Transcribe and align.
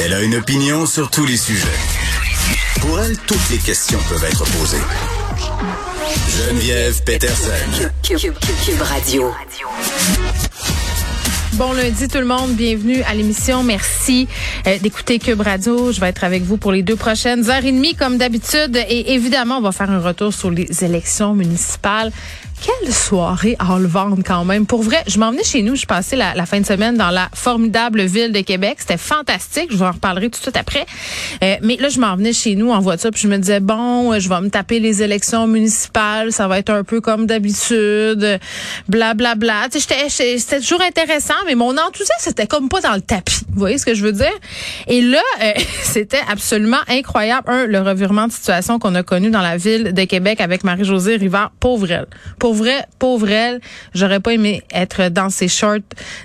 Elle 0.00 0.14
a 0.14 0.22
une 0.22 0.34
opinion 0.34 0.84
sur 0.86 1.10
tous 1.10 1.24
les 1.24 1.36
sujets. 1.36 1.66
Pour 2.80 2.98
elle, 3.00 3.16
toutes 3.18 3.50
les 3.50 3.58
questions 3.58 4.00
peuvent 4.08 4.24
être 4.24 4.44
posées. 4.58 4.82
Geneviève 6.28 7.02
Peterson. 7.04 7.52
Cube, 8.02 8.34
Radio. 8.80 9.32
Bon 11.52 11.72
lundi 11.72 12.08
tout 12.08 12.18
le 12.18 12.24
monde, 12.24 12.52
bienvenue 12.54 13.02
à 13.02 13.14
l'émission. 13.14 13.62
Merci 13.62 14.26
euh, 14.66 14.78
d'écouter 14.78 15.18
Cube 15.18 15.42
Radio. 15.42 15.92
Je 15.92 16.00
vais 16.00 16.08
être 16.08 16.24
avec 16.24 16.42
vous 16.42 16.56
pour 16.56 16.72
les 16.72 16.82
deux 16.82 16.96
prochaines 16.96 17.48
heures 17.50 17.64
et 17.64 17.72
demie 17.72 17.94
comme 17.94 18.16
d'habitude 18.16 18.76
et 18.88 19.12
évidemment 19.12 19.58
on 19.58 19.60
va 19.60 19.70
faire 19.70 19.90
un 19.90 20.00
retour 20.00 20.32
sur 20.32 20.50
les 20.50 20.82
élections 20.82 21.34
municipales 21.34 22.10
quelle 22.62 22.92
soirée 22.92 23.56
enlevante 23.58 24.20
quand 24.24 24.44
même. 24.44 24.66
Pour 24.66 24.82
vrai, 24.82 25.02
je 25.08 25.18
m'en 25.18 25.32
venais 25.32 25.42
chez 25.42 25.62
nous. 25.62 25.74
Je 25.74 25.86
passais 25.86 26.16
la, 26.16 26.46
fin 26.46 26.60
de 26.60 26.66
semaine 26.66 26.96
dans 26.96 27.10
la 27.10 27.28
formidable 27.34 28.02
ville 28.02 28.32
de 28.32 28.40
Québec. 28.40 28.76
C'était 28.78 28.96
fantastique. 28.96 29.66
Je 29.70 29.76
vous 29.76 29.82
en 29.82 29.90
reparlerai 29.90 30.30
tout 30.30 30.38
de 30.38 30.42
suite 30.42 30.56
après. 30.56 30.86
Euh, 31.42 31.56
mais 31.62 31.76
là, 31.76 31.88
je 31.88 31.98
m'en 31.98 32.14
venais 32.16 32.32
chez 32.32 32.54
nous 32.54 32.70
en 32.70 32.80
voiture. 32.80 33.10
Puis 33.10 33.22
je 33.22 33.28
me 33.28 33.36
disais, 33.38 33.60
bon, 33.60 34.18
je 34.18 34.28
vais 34.28 34.40
me 34.40 34.48
taper 34.48 34.78
les 34.78 35.02
élections 35.02 35.46
municipales. 35.46 36.32
Ça 36.32 36.46
va 36.46 36.58
être 36.58 36.70
un 36.70 36.84
peu 36.84 37.00
comme 37.00 37.26
d'habitude. 37.26 38.38
Blablabla. 38.88 39.34
Bla, 39.34 39.68
bla. 39.68 39.80
C'était 40.08 40.60
toujours 40.60 40.82
intéressant, 40.82 41.34
mais 41.46 41.56
mon 41.56 41.76
enthousiasme, 41.76 42.20
c'était 42.20 42.46
comme 42.46 42.68
pas 42.68 42.80
dans 42.80 42.94
le 42.94 43.00
tapis. 43.00 43.40
Vous 43.50 43.58
voyez 43.58 43.78
ce 43.78 43.86
que 43.86 43.94
je 43.94 44.04
veux 44.04 44.12
dire? 44.12 44.32
Et 44.86 45.00
là, 45.00 45.22
euh, 45.42 45.52
c'était 45.82 46.22
absolument 46.30 46.80
incroyable. 46.88 47.50
Un, 47.50 47.66
le 47.66 47.80
revirement 47.80 48.28
de 48.28 48.32
situation 48.32 48.78
qu'on 48.78 48.94
a 48.94 49.02
connu 49.02 49.30
dans 49.30 49.40
la 49.40 49.56
ville 49.56 49.92
de 49.92 50.04
Québec 50.04 50.40
avec 50.40 50.62
Marie-Josée 50.62 51.16
Rivard. 51.16 51.50
Pauvre 51.58 51.90
elle. 51.90 52.06
Pauvre 52.38 52.51
pauvre 52.52 52.66
elle, 52.66 52.86
pauvre 52.98 53.30
elle, 53.30 53.60
j'aurais 53.94 54.20
pas 54.20 54.34
aimé 54.34 54.62
être 54.74 55.08
dans 55.08 55.30
ses 55.30 55.48
shorts, 55.48 55.78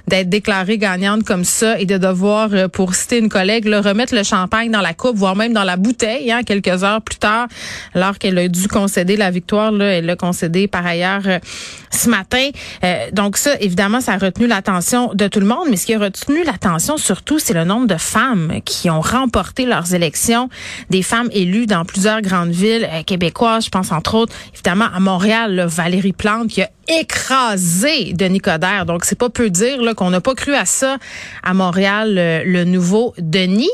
d'être 0.08 0.27
déclarée 0.27 0.77
gagnante 0.77 1.23
comme 1.23 1.46
ça 1.46 1.79
et 1.79 1.85
de 1.85 1.98
devoir, 1.98 2.49
euh, 2.52 2.68
pour 2.68 2.96
citer 2.96 3.20
une 3.20 3.29
collègue, 3.29 3.65
le 3.65 3.79
remettre 3.79 4.13
le 4.13 4.24
champagne 4.24 4.70
dans 4.70 4.82
la 4.82 4.93
coupe, 4.93 5.15
voire 5.15 5.37
même 5.37 5.54
dans 5.54 5.63
la 5.63 5.77
bouteille, 5.77 6.29
hein, 6.29 6.43
quelques 6.43 6.84
heures 6.84 7.02
plus 7.02 7.18
tard, 7.18 7.48
alors 7.96 8.18
qu'elle 8.18 8.37
a 8.37 8.48
dû 8.49 8.68
concéder 8.68 9.15
la 9.15 9.32
victoire. 9.32 9.71
Là, 9.71 9.85
elle 9.85 10.05
l'a 10.05 10.18
concédé 10.18 10.68
par 10.68 10.85
ailleurs 10.85 11.21
euh, 11.27 11.40
ce 11.91 12.10
matin. 12.10 12.49
Euh, 12.84 13.05
donc 13.13 13.37
ça, 13.37 13.55
évidemment, 13.62 14.02
ça 14.02 14.13
a 14.13 14.18
retenu 14.18 14.48
l'attention 14.48 15.13
de 15.13 15.30
tout 15.30 15.40
le 15.40 15.46
monde. 15.46 15.68
Mais 15.70 15.77
ce 15.77 15.85
qui 15.85 15.93
a 15.93 15.99
retenu 15.99 16.43
l'attention 16.43 16.98
surtout, 16.98 17.40
c'est 17.40 17.54
le 17.54 17.63
nombre 17.63 17.87
de 17.87 17.96
femmes 17.96 18.59
qui 18.65 18.90
ont 18.90 19.02
remporté 19.02 19.65
leurs 19.65 19.93
élections, 19.93 20.49
des 20.90 21.04
femmes 21.04 21.30
élues 21.32 21.68
dans 21.68 21.85
plusieurs 21.85 22.21
grandes 22.21 22.52
villes 22.52 22.90
québécoises. 23.05 23.65
Je 23.65 23.70
pense 23.70 23.93
entre 23.93 24.15
autres, 24.15 24.34
évidemment, 24.54 24.87
à 24.93 24.99
Montréal, 24.99 25.65
Valérie 25.68 26.13
Plante 26.18 26.49
qui 26.49 26.62
a 26.62 26.70
écrasé 26.88 28.13
Denis 28.13 28.40
Coderre. 28.40 28.85
Donc, 28.85 29.05
c'est 29.05 29.18
pas 29.18 29.30
peu 29.30 29.49
dire 29.49 29.80
qu'on 29.96 30.10
n'a 30.10 30.21
pas 30.21 30.35
cru 30.35 30.54
à 30.54 30.66
ça 30.66 30.98
à 31.43 31.54
Montréal, 31.54 32.13
le, 32.16 32.63
nouveau 32.63 33.13
Denis. 33.18 33.70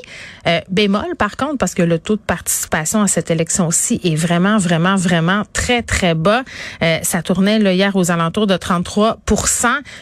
Euh, 0.45 0.59
bémol, 0.69 1.15
par 1.17 1.37
contre, 1.37 1.57
parce 1.57 1.73
que 1.73 1.83
le 1.83 1.99
taux 1.99 2.17
de 2.17 2.21
participation 2.21 3.01
à 3.01 3.07
cette 3.07 3.31
élection-ci 3.31 4.01
est 4.03 4.15
vraiment, 4.15 4.57
vraiment, 4.57 4.95
vraiment 4.95 5.43
très, 5.53 5.81
très 5.81 6.15
bas. 6.15 6.43
Euh, 6.81 6.99
ça 7.01 7.21
tournait 7.21 7.59
là, 7.59 7.73
hier 7.73 7.95
aux 7.95 8.11
alentours 8.11 8.45
de 8.45 8.57
33 8.57 9.19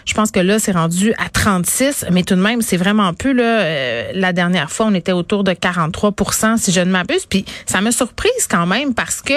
Je 0.05 0.13
pense 0.15 0.31
que 0.31 0.39
là, 0.39 0.57
c'est 0.57 0.71
rendu 0.71 1.13
à 1.19 1.29
36 1.29 2.05
mais 2.11 2.23
tout 2.23 2.35
de 2.35 2.41
même, 2.41 2.61
c'est 2.61 2.77
vraiment 2.77 3.13
plus. 3.13 3.33
Là, 3.33 3.43
euh, 3.43 4.11
la 4.13 4.33
dernière 4.33 4.71
fois, 4.71 4.87
on 4.87 4.93
était 4.93 5.11
autour 5.11 5.43
de 5.43 5.51
43% 5.51 6.57
si 6.57 6.71
je 6.71 6.81
ne 6.81 6.91
m'abuse. 6.91 7.25
Puis 7.27 7.45
ça 7.65 7.81
me 7.81 7.91
surprise 7.91 8.47
quand 8.49 8.65
même 8.65 8.93
parce 8.93 9.21
que 9.21 9.33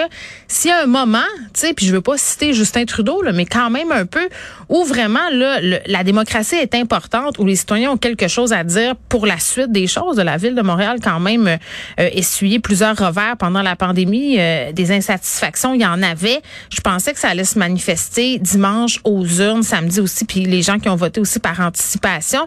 s'il 0.48 0.70
y 0.70 0.74
a 0.74 0.82
un 0.82 0.86
moment, 0.86 1.18
tu 1.52 1.60
sais, 1.60 1.74
puis 1.74 1.86
je 1.86 1.92
veux 1.92 2.00
pas 2.00 2.16
citer 2.16 2.52
Justin 2.52 2.84
Trudeau, 2.84 3.22
là, 3.22 3.32
mais 3.32 3.46
quand 3.46 3.63
même 3.70 3.92
un 3.92 4.06
peu 4.06 4.28
où 4.68 4.84
vraiment 4.84 5.28
là, 5.32 5.58
la 5.86 6.04
démocratie 6.04 6.56
est 6.56 6.74
importante, 6.74 7.38
où 7.38 7.44
les 7.44 7.56
citoyens 7.56 7.92
ont 7.92 7.96
quelque 7.96 8.28
chose 8.28 8.52
à 8.52 8.64
dire 8.64 8.94
pour 9.08 9.26
la 9.26 9.38
suite 9.38 9.72
des 9.72 9.86
choses. 9.86 10.16
De 10.16 10.22
la 10.22 10.36
ville 10.36 10.54
de 10.54 10.62
Montréal 10.62 10.98
quand 11.02 11.20
même 11.20 11.46
euh, 11.46 12.08
essuyé 12.12 12.58
plusieurs 12.58 12.96
revers 12.96 13.36
pendant 13.38 13.62
la 13.62 13.76
pandémie, 13.76 14.36
euh, 14.38 14.72
des 14.72 14.92
insatisfactions, 14.92 15.74
il 15.74 15.80
y 15.80 15.86
en 15.86 16.02
avait. 16.02 16.40
Je 16.70 16.80
pensais 16.80 17.12
que 17.12 17.18
ça 17.18 17.28
allait 17.28 17.44
se 17.44 17.58
manifester 17.58 18.38
dimanche 18.38 19.00
aux 19.04 19.24
urnes, 19.24 19.62
samedi 19.62 20.00
aussi, 20.00 20.24
puis 20.24 20.40
les 20.40 20.62
gens 20.62 20.78
qui 20.78 20.88
ont 20.88 20.96
voté 20.96 21.20
aussi 21.20 21.38
par 21.38 21.60
anticipation, 21.60 22.46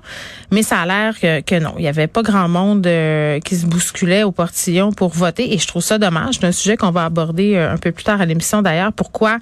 mais 0.51 0.63
ça 0.63 0.81
a 0.81 0.85
l'air 0.85 1.19
que, 1.19 1.41
que, 1.41 1.59
non, 1.59 1.75
il 1.77 1.83
y 1.83 1.87
avait 1.87 2.07
pas 2.07 2.21
grand 2.21 2.47
monde 2.47 2.85
euh, 2.87 3.39
qui 3.39 3.55
se 3.55 3.65
bousculait 3.65 4.23
au 4.23 4.31
portillon 4.31 4.91
pour 4.91 5.09
voter 5.09 5.53
et 5.53 5.57
je 5.57 5.67
trouve 5.67 5.83
ça 5.83 5.97
dommage. 5.97 6.35
C'est 6.39 6.47
un 6.47 6.51
sujet 6.51 6.77
qu'on 6.77 6.91
va 6.91 7.05
aborder 7.05 7.55
euh, 7.55 7.73
un 7.73 7.77
peu 7.77 7.91
plus 7.91 8.03
tard 8.03 8.21
à 8.21 8.25
l'émission 8.25 8.61
d'ailleurs. 8.61 8.93
Pourquoi 8.93 9.37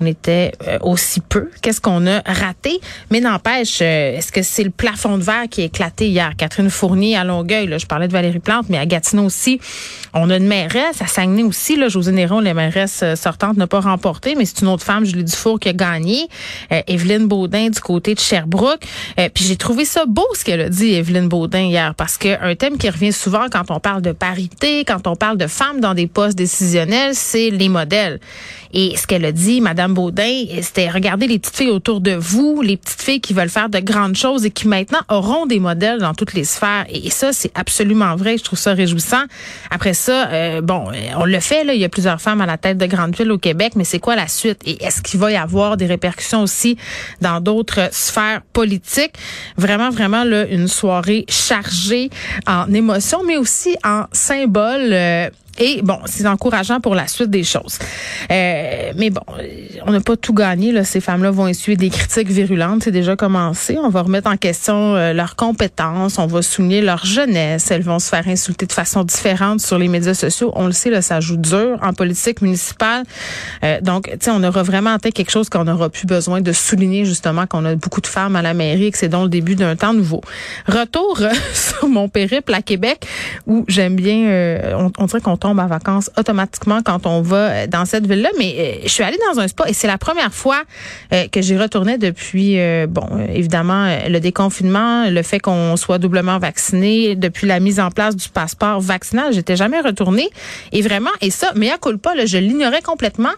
on 0.00 0.06
était 0.06 0.52
aussi 0.82 1.17
peu. 1.20 1.50
Qu'est-ce 1.62 1.80
qu'on 1.80 2.06
a 2.06 2.20
raté? 2.26 2.80
Mais 3.10 3.20
n'empêche, 3.20 3.80
euh, 3.80 4.16
est-ce 4.16 4.32
que 4.32 4.42
c'est 4.42 4.64
le 4.64 4.70
plafond 4.70 5.18
de 5.18 5.22
verre 5.22 5.44
qui 5.50 5.62
a 5.62 5.64
éclaté 5.64 6.08
hier? 6.08 6.32
Catherine 6.36 6.70
Fournier 6.70 7.16
à 7.16 7.24
Longueuil, 7.24 7.66
là, 7.66 7.78
je 7.78 7.86
parlais 7.86 8.08
de 8.08 8.12
Valérie 8.12 8.38
Plante, 8.38 8.66
mais 8.68 8.78
à 8.78 8.86
Gatineau 8.86 9.24
aussi, 9.24 9.60
on 10.14 10.30
a 10.30 10.36
une 10.36 10.46
mairesse. 10.46 11.00
À 11.00 11.06
Saguenay 11.06 11.42
aussi, 11.42 11.76
là, 11.76 11.88
José 11.88 12.12
Néron, 12.12 12.40
la 12.40 12.54
mairesse 12.54 13.00
euh, 13.02 13.16
sortante, 13.16 13.56
n'a 13.56 13.66
pas 13.66 13.80
remporté, 13.80 14.34
mais 14.34 14.44
c'est 14.44 14.60
une 14.60 14.68
autre 14.68 14.84
femme, 14.84 15.04
Julie 15.04 15.24
Dufour, 15.24 15.60
qui 15.60 15.68
a 15.68 15.72
gagné. 15.72 16.28
Euh, 16.72 16.82
Evelyne 16.86 17.26
Baudin 17.26 17.70
du 17.70 17.80
côté 17.80 18.14
de 18.14 18.20
Sherbrooke. 18.20 18.84
puis 19.34 19.44
j'ai 19.44 19.56
trouvé 19.56 19.84
ça 19.84 20.04
beau 20.06 20.26
ce 20.34 20.44
qu'elle 20.44 20.60
a 20.60 20.68
dit, 20.68 20.94
Evelyne 20.94 21.28
Baudin, 21.28 21.62
hier, 21.62 21.94
parce 21.94 22.16
que 22.16 22.42
un 22.42 22.54
thème 22.54 22.78
qui 22.78 22.88
revient 22.88 23.12
souvent 23.12 23.46
quand 23.50 23.70
on 23.70 23.80
parle 23.80 24.02
de 24.02 24.12
parité, 24.12 24.84
quand 24.84 25.06
on 25.06 25.16
parle 25.16 25.36
de 25.36 25.46
femmes 25.46 25.80
dans 25.80 25.94
des 25.94 26.06
postes 26.06 26.36
décisionnels, 26.36 27.14
c'est 27.14 27.50
les 27.50 27.68
modèles. 27.68 28.20
Et 28.72 28.96
ce 28.96 29.06
qu'elle 29.06 29.24
a 29.24 29.32
dit, 29.32 29.60
Madame 29.60 29.94
Baudin, 29.94 30.44
c'était 30.62 30.88
regardez 31.08 31.26
les 31.26 31.38
petites 31.38 31.56
filles 31.56 31.70
autour 31.70 32.02
de 32.02 32.12
vous, 32.12 32.60
les 32.60 32.76
petites 32.76 33.00
filles 33.00 33.20
qui 33.22 33.32
veulent 33.32 33.48
faire 33.48 33.70
de 33.70 33.78
grandes 33.78 34.14
choses 34.14 34.44
et 34.44 34.50
qui 34.50 34.68
maintenant 34.68 34.98
auront 35.08 35.46
des 35.46 35.58
modèles 35.58 36.00
dans 36.00 36.12
toutes 36.12 36.34
les 36.34 36.44
sphères. 36.44 36.84
Et, 36.90 37.08
ça, 37.08 37.32
c'est 37.32 37.50
absolument 37.54 38.14
vrai. 38.14 38.36
Je 38.36 38.44
trouve 38.44 38.58
ça 38.58 38.74
réjouissant. 38.74 39.22
Après 39.70 39.94
ça, 39.94 40.28
euh, 40.28 40.60
bon, 40.60 40.84
on 41.16 41.24
le 41.24 41.40
fait, 41.40 41.64
là. 41.64 41.72
Il 41.72 41.80
y 41.80 41.84
a 41.84 41.88
plusieurs 41.88 42.20
femmes 42.20 42.42
à 42.42 42.46
la 42.46 42.58
tête 42.58 42.76
de 42.76 42.84
grandes 42.84 43.16
villes 43.16 43.32
au 43.32 43.38
Québec, 43.38 43.72
mais 43.74 43.84
c'est 43.84 44.00
quoi 44.00 44.16
la 44.16 44.28
suite? 44.28 44.60
Et 44.66 44.84
est-ce 44.84 45.00
qu'il 45.00 45.18
va 45.18 45.32
y 45.32 45.36
avoir 45.36 45.78
des 45.78 45.86
répercussions 45.86 46.42
aussi 46.42 46.76
dans 47.22 47.40
d'autres 47.40 47.88
sphères 47.90 48.42
politiques? 48.52 49.14
Vraiment, 49.56 49.88
vraiment, 49.88 50.24
là, 50.24 50.46
une 50.46 50.68
soirée 50.68 51.24
chargée 51.30 52.10
en 52.46 52.70
émotions, 52.74 53.22
mais 53.26 53.38
aussi 53.38 53.76
en 53.82 54.04
symboles. 54.12 54.92
Euh, 54.92 55.30
et 55.58 55.82
bon, 55.82 55.98
c'est 56.04 56.26
encourageant 56.26 56.80
pour 56.80 56.94
la 56.94 57.08
suite 57.08 57.30
des 57.30 57.42
choses. 57.42 57.78
Euh, 58.30 58.92
mais 58.96 59.10
bon, 59.10 59.22
on 59.86 59.90
n'a 59.90 60.00
pas 60.00 60.16
tout 60.16 60.32
gagné. 60.32 60.70
Là. 60.70 60.84
Ces 60.84 61.00
femmes-là 61.00 61.32
vont 61.32 61.48
essuyer 61.48 61.76
des 61.76 61.90
critiques 61.90 62.28
virulentes. 62.28 62.84
C'est 62.84 62.92
déjà 62.92 63.16
commencé. 63.16 63.76
On 63.82 63.88
va 63.88 64.02
remettre 64.02 64.30
en 64.30 64.36
question 64.36 64.94
euh, 64.94 65.12
leurs 65.12 65.34
compétences. 65.34 66.18
On 66.18 66.26
va 66.26 66.42
souligner 66.42 66.80
leur 66.80 67.04
jeunesse. 67.04 67.72
Elles 67.72 67.82
vont 67.82 67.98
se 67.98 68.08
faire 68.08 68.28
insulter 68.28 68.66
de 68.66 68.72
façon 68.72 69.02
différente 69.02 69.60
sur 69.60 69.78
les 69.78 69.88
médias 69.88 70.14
sociaux. 70.14 70.52
On 70.54 70.66
le 70.66 70.72
sait, 70.72 70.90
là, 70.90 71.02
ça 71.02 71.18
joue 71.18 71.36
dur 71.36 71.78
en 71.82 71.92
politique 71.92 72.40
municipale. 72.40 73.02
Euh, 73.64 73.80
donc, 73.80 74.10
on 74.28 74.44
aura 74.44 74.62
vraiment 74.62 74.94
atteint 74.94 75.10
quelque 75.10 75.30
chose 75.30 75.48
qu'on 75.48 75.64
n'aura 75.64 75.88
plus 75.88 76.06
besoin 76.06 76.40
de 76.40 76.52
souligner 76.52 77.04
justement 77.04 77.46
qu'on 77.46 77.64
a 77.64 77.74
beaucoup 77.74 78.00
de 78.00 78.06
femmes 78.06 78.36
à 78.36 78.42
la 78.42 78.54
mairie 78.54 78.86
et 78.86 78.90
que 78.92 78.98
c'est 78.98 79.08
donc 79.08 79.24
le 79.24 79.28
début 79.30 79.56
d'un 79.56 79.74
temps 79.74 79.94
nouveau. 79.94 80.20
Retour 80.68 81.20
sur 81.52 81.88
mon 81.88 82.08
périple 82.08 82.54
à 82.54 82.62
Québec 82.62 83.06
où 83.46 83.64
j'aime 83.66 83.96
bien, 83.96 84.60
on, 84.76 84.92
on 84.98 85.06
dirait 85.06 85.20
qu'on 85.20 85.36
tombe 85.36 85.47
tombe 85.54 85.68
vacances 85.68 86.10
automatiquement 86.16 86.82
quand 86.82 87.06
on 87.06 87.22
va 87.22 87.36
euh, 87.36 87.66
dans 87.66 87.84
cette 87.84 88.06
ville-là. 88.06 88.30
Mais 88.38 88.54
euh, 88.58 88.82
je 88.84 88.88
suis 88.88 89.02
allée 89.02 89.18
dans 89.32 89.40
un 89.40 89.48
spa 89.48 89.68
et 89.68 89.72
c'est 89.72 89.86
la 89.86 89.98
première 89.98 90.32
fois 90.32 90.62
euh, 91.12 91.26
que 91.28 91.40
j'y 91.40 91.56
retournais 91.56 91.98
depuis, 91.98 92.58
bon, 92.88 93.08
évidemment, 93.32 93.98
le 94.08 94.18
déconfinement, 94.18 95.08
le 95.08 95.22
fait 95.22 95.38
qu'on 95.40 95.76
soit 95.76 95.98
doublement 95.98 96.38
vacciné, 96.38 97.16
depuis 97.16 97.46
la 97.46 97.60
mise 97.60 97.80
en 97.80 97.90
place 97.90 98.16
du 98.16 98.28
passeport 98.28 98.80
vaccinal. 98.80 99.32
J'étais 99.32 99.56
jamais 99.56 99.80
retournée. 99.80 100.28
Et 100.72 100.82
vraiment, 100.82 101.10
et 101.20 101.30
ça, 101.30 101.52
mais 101.54 101.70
à 101.70 101.78
pas, 101.78 102.14
là, 102.14 102.26
je 102.26 102.38
l'ignorais 102.38 102.82
complètement. 102.82 103.32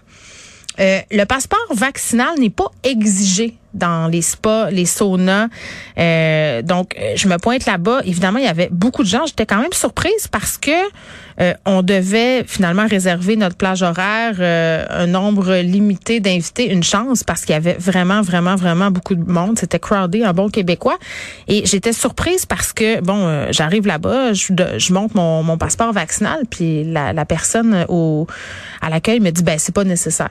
le 0.78 1.24
passeport 1.24 1.66
vaccinal 1.70 2.38
n'est 2.38 2.50
pas 2.50 2.70
exigé 2.82 3.59
dans 3.74 4.08
les 4.08 4.22
spas, 4.22 4.70
les 4.70 4.86
saunas. 4.86 5.48
Euh, 5.98 6.62
donc, 6.62 6.96
euh, 6.98 7.12
je 7.16 7.28
me 7.28 7.36
pointe 7.38 7.66
là-bas. 7.66 8.00
Évidemment, 8.04 8.38
il 8.38 8.44
y 8.44 8.48
avait 8.48 8.68
beaucoup 8.70 9.02
de 9.02 9.08
gens. 9.08 9.26
J'étais 9.26 9.46
quand 9.46 9.60
même 9.60 9.72
surprise 9.72 10.28
parce 10.30 10.58
que 10.58 10.70
euh, 11.40 11.54
on 11.64 11.82
devait 11.82 12.44
finalement 12.44 12.86
réserver 12.86 13.36
notre 13.36 13.56
plage 13.56 13.82
horaire, 13.82 14.40
un 14.90 15.06
nombre 15.06 15.56
limité 15.56 16.20
d'invités, 16.20 16.70
une 16.70 16.82
chance 16.82 17.24
parce 17.24 17.42
qu'il 17.44 17.54
y 17.54 17.56
avait 17.56 17.76
vraiment, 17.78 18.20
vraiment, 18.20 18.56
vraiment 18.56 18.90
beaucoup 18.90 19.14
de 19.14 19.30
monde. 19.30 19.58
C'était 19.58 19.78
crowded, 19.78 20.22
un 20.22 20.32
bon 20.32 20.48
québécois. 20.48 20.98
Et 21.48 21.64
j'étais 21.64 21.92
surprise 21.92 22.44
parce 22.46 22.72
que, 22.72 23.00
bon, 23.00 23.46
j'arrive 23.52 23.86
là-bas, 23.86 24.34
je, 24.34 24.52
je 24.76 24.92
monte 24.92 25.14
mon, 25.14 25.42
mon 25.42 25.56
passeport 25.56 25.92
vaccinal, 25.92 26.40
puis 26.50 26.84
la, 26.84 27.12
la 27.12 27.24
personne 27.24 27.86
au, 27.88 28.26
à 28.82 28.90
l'accueil 28.90 29.20
me 29.20 29.30
dit, 29.30 29.42
ben, 29.42 29.58
c'est 29.58 29.74
pas 29.74 29.84
nécessaire. 29.84 30.30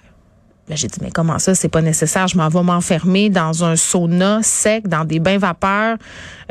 Ben, 0.70 0.78
j'ai 0.78 0.88
dit, 0.88 1.00
mais 1.02 1.10
comment 1.10 1.40
ça, 1.40 1.56
c'est 1.56 1.68
pas 1.68 1.82
nécessaire? 1.82 2.28
Je 2.28 2.38
m'en 2.38 2.48
vais 2.48 2.62
m'enfermer 2.62 3.32
dans 3.32 3.64
un 3.64 3.76
sauna 3.76 4.42
sec, 4.44 4.88
dans 4.88 5.04
des 5.04 5.20
bains 5.20 5.40
vapeurs. 5.40 5.98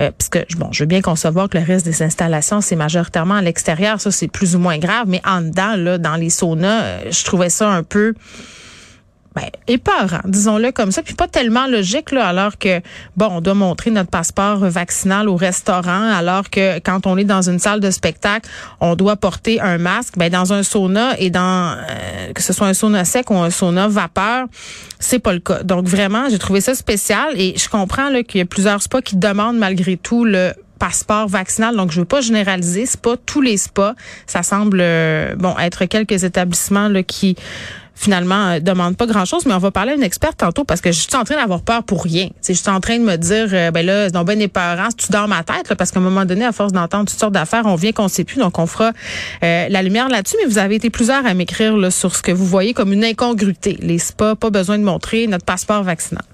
Euh, 0.01 0.11
puisque, 0.19 0.45
bon, 0.57 0.71
je 0.73 0.83
veux 0.83 0.89
bien 0.89 1.01
concevoir 1.01 1.49
que 1.49 1.57
le 1.57 1.65
reste 1.65 1.85
des 1.85 2.03
installations, 2.03 2.61
c'est 2.61 2.75
majoritairement 2.75 3.35
à 3.35 3.43
l'extérieur. 3.43 4.01
Ça, 4.01 4.11
c'est 4.11 4.27
plus 4.27 4.57
ou 4.57 4.59
moins 4.59 4.79
grave. 4.79 5.05
Mais 5.07 5.23
en 5.25 5.41
dedans, 5.41 5.77
là, 5.77 5.99
dans 5.99 6.17
les 6.17 6.31
saunas, 6.31 6.83
euh, 6.83 7.11
je 7.13 7.25
trouvais 7.25 7.49
ça 7.49 7.71
un 7.71 7.85
peu 7.85 8.15
ben, 9.39 9.51
épeurant, 9.69 10.21
disons-le 10.25 10.73
comme 10.73 10.91
ça, 10.91 11.03
puis 11.03 11.15
pas 11.15 11.29
tellement 11.29 11.69
logique 11.69 12.11
là, 12.11 12.27
alors 12.27 12.59
que 12.59 12.81
bon, 13.17 13.29
on 13.31 13.41
doit 13.41 13.55
montrer 13.55 13.93
notre 13.93 14.11
passeport 14.11 14.59
vaccinal 14.59 15.29
au 15.29 15.37
restaurant, 15.37 16.11
alors 16.11 16.51
que 16.51 16.81
quand 16.81 17.07
on 17.07 17.17
est 17.17 17.25
dans 17.25 17.49
une 17.49 17.61
salle 17.61 17.79
de 17.79 17.91
spectacle, 17.93 18.49
on 18.81 18.97
doit 18.97 19.15
porter 19.15 19.61
un 19.61 19.79
masque. 19.79 20.15
Ben 20.17 20.29
dans 20.29 20.53
un 20.53 20.65
sauna 20.65 21.17
et 21.21 21.31
dans 21.31 21.77
euh, 21.79 22.33
que 22.33 22.43
ce 22.43 22.53
soit 22.53 22.67
un 22.67 22.75
sauna 22.75 23.05
sec 23.05 23.31
ou 23.31 23.37
un 23.37 23.51
sauna 23.51 23.87
vapeur, 23.87 24.47
c'est 24.99 25.21
pas 25.21 25.33
le 25.33 25.41
cas. 25.41 25.63
Donc 25.63 25.87
vraiment, 25.87 26.29
j'ai 26.29 26.39
trouvé 26.39 26.61
ça 26.61 26.75
spécial 26.75 27.29
et 27.37 27.55
je 27.57 27.69
comprends 27.69 28.09
qu'il 28.27 28.39
y 28.39 28.43
a 28.43 28.47
plusieurs 28.47 28.83
spas 28.83 29.03
qui 29.03 29.17
demandent 29.17 29.59
malgré 29.59 29.97
tout 29.97 30.25
le 30.25 30.53
passeport 30.79 31.29
vaccinal. 31.29 31.77
Donc, 31.77 31.91
je 31.91 32.01
veux 32.01 32.07
pas 32.07 32.21
généraliser. 32.21 32.87
C'est 32.87 33.01
pas 33.01 33.17
tous 33.17 33.41
les 33.41 33.57
spas. 33.57 33.95
Ça 34.27 34.43
semble, 34.43 34.79
euh, 34.81 35.35
bon, 35.37 35.57
être 35.59 35.85
quelques 35.85 36.25
établissements 36.25 36.89
là, 36.89 37.03
qui 37.03 37.37
finalement 37.99 38.51
euh, 38.51 38.61
demandent 38.61 38.97
pas 38.97 39.07
grand 39.07 39.25
chose 39.25 39.45
mais 39.47 39.55
on 39.55 39.59
va 39.59 39.71
parler 39.71 39.93
à 39.93 39.95
une 39.97 40.03
experte 40.03 40.39
tantôt 40.39 40.65
parce 40.65 40.81
que 40.81 40.93
je 40.93 41.01
suis 41.01 41.17
en 41.17 41.25
train 41.25 41.37
d'avoir 41.37 41.63
peur 41.63 41.83
pour 41.83 42.05
rien. 42.05 42.29
Je 42.47 42.53
suis 42.53 42.71
en 42.71 42.81
train 42.81 42.99
de 42.99 43.05
me 43.05 43.17
dire 43.17 43.49
euh, 43.53 43.71
ben 43.71 43.85
là 43.85 44.09
c'est 44.09 44.25
ben 44.25 44.41
épeurant 44.41 44.89
tu 44.97 45.11
dans 45.11 45.27
ma 45.27 45.43
tête 45.43 45.75
parce 45.75 45.91
qu'à 45.91 46.01
un 46.01 46.03
moment 46.03 46.25
donné 46.25 46.45
à 46.45 46.53
force 46.53 46.73
d'entendre 46.73 47.11
toutes 47.11 47.19
sortes 47.19 47.33
d'affaires 47.33 47.67
on 47.67 47.75
vient 47.75 47.93
qu'on 47.93 48.09
sait 48.09 48.25
plus 48.25 48.39
donc 48.39 48.59
on 48.59 48.67
fera 48.67 48.93
la 49.43 49.83
lumière 49.83 50.09
là-dessus. 50.09 50.37
Mais 50.41 50.49
vous 50.49 50.59
avez 50.59 50.77
été 50.77 50.91
plusieurs 50.91 51.27
à 51.27 51.35
m'écrire 51.35 51.93
sur 51.93 52.15
ce 52.15 52.23
que 52.23 52.33
vous 52.33 52.47
voyez 52.47 52.75
comme 52.75 52.93
une 52.93 53.05
incongruité 53.05 53.79
les 53.81 53.99
spas 53.99 54.35
pas 54.35 54.51
besoin 54.51 54.79
de 54.79 54.85
montrer 54.85 55.27
notre 55.27 55.45
passeport 55.45 55.83
vaccinal 55.83 56.25